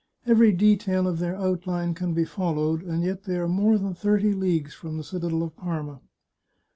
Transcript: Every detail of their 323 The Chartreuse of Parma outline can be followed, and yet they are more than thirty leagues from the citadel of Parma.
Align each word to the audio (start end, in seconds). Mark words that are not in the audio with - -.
Every 0.25 0.51
detail 0.51 1.07
of 1.07 1.19
their 1.19 1.33
323 1.35 1.39
The 1.39 1.45
Chartreuse 1.45 1.59
of 1.61 1.65
Parma 1.67 1.77
outline 1.77 1.93
can 2.63 2.79
be 2.83 2.85
followed, 2.87 2.91
and 2.95 3.03
yet 3.03 3.23
they 3.25 3.37
are 3.37 3.47
more 3.47 3.77
than 3.77 3.93
thirty 3.93 4.33
leagues 4.33 4.73
from 4.73 4.97
the 4.97 5.03
citadel 5.03 5.43
of 5.43 5.55
Parma. 5.55 6.01